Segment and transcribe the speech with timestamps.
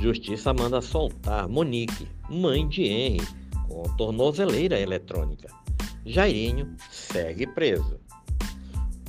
[0.00, 3.20] Justiça manda soltar Monique, mãe de Henry,
[3.68, 5.48] com tornozeleira eletrônica.
[6.06, 8.00] Jairinho segue preso.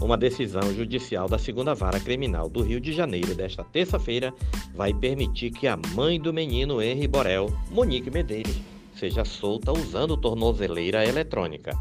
[0.02, 4.34] Uma decisão judicial da segunda vara criminal do Rio de Janeiro desta terça-feira
[4.76, 8.60] vai permitir que a mãe do menino Henry Borel, Monique Medeiros,
[8.94, 11.72] seja solta usando tornozeleira eletrônica.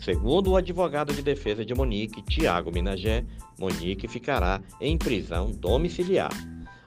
[0.00, 3.24] Segundo o advogado de defesa de Monique, Tiago Minagé,
[3.60, 6.32] Monique ficará em prisão domiciliar.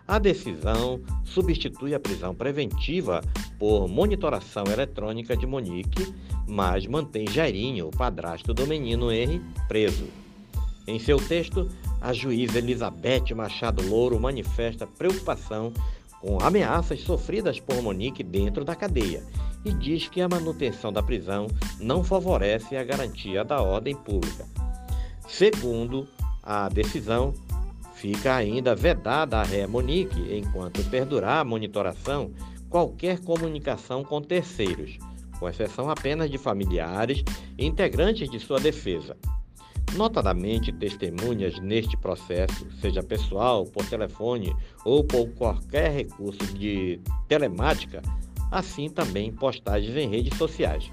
[0.07, 3.21] A decisão substitui a prisão preventiva
[3.59, 6.13] por monitoração eletrônica de Monique,
[6.47, 10.07] mas mantém Jairinho, o padrasto do menino Henry, preso.
[10.87, 15.73] Em seu texto, a juíza Elizabeth Machado Louro manifesta preocupação
[16.21, 19.21] com ameaças sofridas por Monique dentro da cadeia
[19.65, 21.47] e diz que a manutenção da prisão
[21.81, 24.45] não favorece a garantia da ordem pública.
[25.27, 26.07] Segundo
[26.41, 27.33] a decisão,
[27.97, 32.31] fica ainda vedada a ré Monique, enquanto perdurar a monitoração,
[32.69, 34.97] qualquer comunicação com terceiros,
[35.39, 37.23] com exceção apenas de familiares
[37.57, 39.17] e integrantes de sua defesa.
[39.95, 48.01] Notadamente, testemunhas neste processo, seja pessoal, por telefone ou por qualquer recurso de telemática,
[48.51, 50.91] assim também postagens em redes sociais,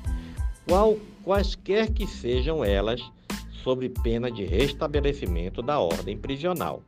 [0.66, 3.02] qual, quaisquer que sejam elas,
[3.64, 6.82] sob pena de restabelecimento da ordem prisional.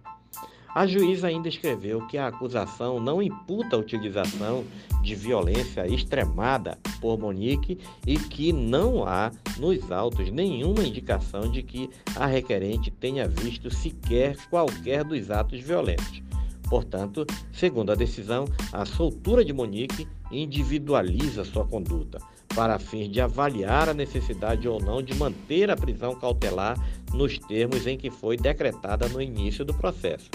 [0.74, 4.62] A juíza ainda escreveu que a acusação não imputa a utilização
[5.02, 11.88] de violência extremada por Monique e que não há nos autos nenhuma indicação de que
[12.14, 16.22] a requerente tenha visto sequer qualquer dos atos violentos.
[16.69, 22.19] Portanto, segundo a decisão, a soltura de Monique individualiza sua conduta,
[22.56, 26.76] para fins de avaliar a necessidade ou não de manter a prisão cautelar
[27.12, 30.30] nos termos em que foi decretada no início do processo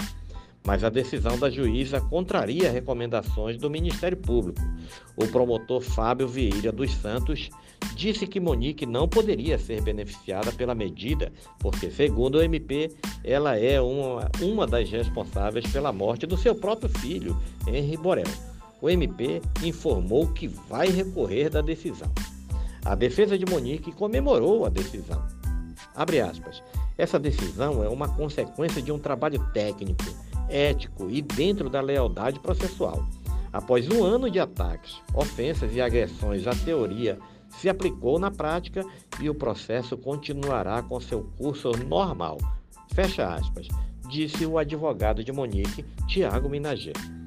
[0.64, 4.60] mas a decisão da juíza contraria recomendações do Ministério Público.
[5.16, 7.50] O promotor Fábio Vieira dos Santos
[7.96, 12.92] disse que Monique não poderia ser beneficiada pela medida, porque, segundo o MP,
[13.24, 17.36] ela é uma, uma das responsáveis pela morte do seu próprio filho,
[17.66, 18.51] Henri Borel.
[18.82, 22.10] O MP informou que vai recorrer da decisão.
[22.84, 25.24] A defesa de Monique comemorou a decisão.
[25.94, 26.60] Abre aspas.
[26.98, 30.02] Essa decisão é uma consequência de um trabalho técnico
[30.48, 33.06] ético e dentro da lealdade processual.
[33.52, 38.84] Após um ano de ataques, ofensas e agressões à teoria se aplicou na prática
[39.20, 42.36] e o processo continuará com seu curso normal.
[42.92, 43.68] Fecha aspas,
[44.08, 47.21] disse o advogado de Monique, Tiago Minager.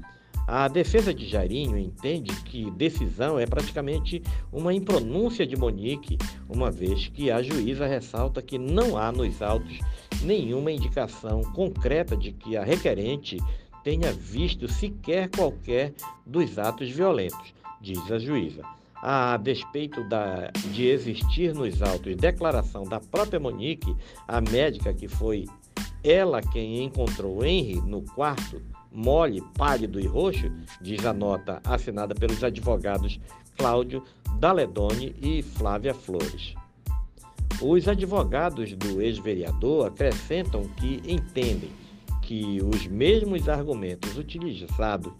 [0.47, 7.07] A defesa de Jairinho entende que decisão é praticamente uma impronúncia de Monique, uma vez
[7.07, 9.79] que a juíza ressalta que não há nos autos
[10.21, 13.37] nenhuma indicação concreta de que a requerente
[13.83, 18.61] tenha visto sequer qualquer dos atos violentos, diz a juíza.
[19.01, 23.95] A despeito da, de existir nos autos declaração da própria Monique,
[24.27, 25.45] a médica que foi
[26.03, 28.61] ela quem encontrou Henry no quarto
[28.95, 30.51] mole, pálido e roxo,
[30.81, 33.19] diz a nota assinada pelos advogados
[33.57, 34.03] Cláudio
[34.39, 36.55] Daledoni e Flávia Flores.
[37.61, 41.71] Os advogados do ex-vereador acrescentam que entendem
[42.21, 45.13] que os mesmos argumentos utilizados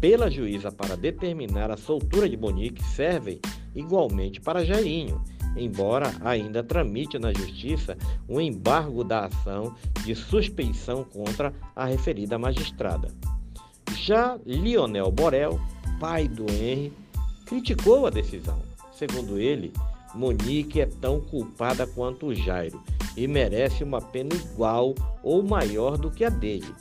[0.00, 3.40] pela juíza para determinar a soltura de Monique servem
[3.74, 5.22] igualmente para Jairinho
[5.56, 7.96] embora ainda tramite na Justiça
[8.28, 13.08] um embargo da ação de suspeição contra a referida magistrada.
[13.96, 15.60] Já Lionel Borel,
[16.00, 16.92] pai do Henry,
[17.46, 18.60] criticou a decisão.
[18.92, 19.72] Segundo ele,
[20.14, 22.82] Monique é tão culpada quanto o Jairo
[23.16, 26.72] e merece uma pena igual ou maior do que a dele.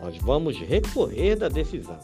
[0.00, 1.98] Nós vamos recorrer da decisão.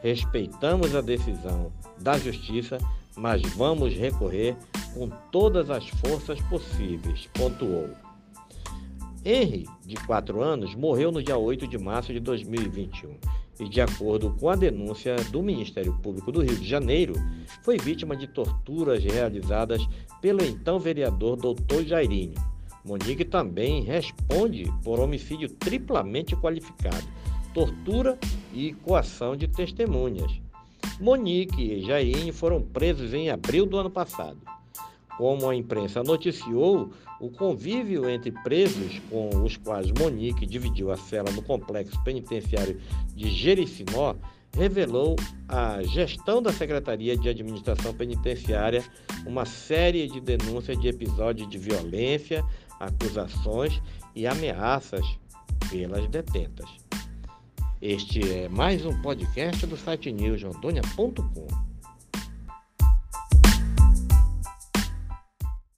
[0.00, 2.78] Respeitamos a decisão da Justiça,
[3.16, 4.56] mas vamos recorrer
[4.92, 7.90] com todas as forças possíveis, pontuou.
[9.24, 13.16] Henry, de 4 anos, morreu no dia 8 de março de 2021
[13.58, 17.14] e, de acordo com a denúncia do Ministério Público do Rio de Janeiro,
[17.62, 19.86] foi vítima de torturas realizadas
[20.20, 21.84] pelo então vereador Dr.
[21.86, 22.34] Jairinho.
[22.84, 27.06] Monique também responde por homicídio triplamente qualificado,
[27.54, 28.18] tortura
[28.52, 30.43] e coação de testemunhas.
[31.00, 34.38] Monique e Jairinho foram presos em abril do ano passado.
[35.16, 41.30] Como a imprensa noticiou, o convívio entre presos com os quais Monique dividiu a cela
[41.30, 42.80] no complexo penitenciário
[43.14, 44.14] de Jericinó
[44.56, 45.16] revelou
[45.48, 48.84] à gestão da Secretaria de Administração Penitenciária
[49.26, 52.44] uma série de denúncias de episódios de violência,
[52.78, 53.80] acusações
[54.14, 55.04] e ameaças
[55.70, 56.83] pelas detentas.
[57.86, 61.73] Este é mais um podcast do site newsrondônia.com.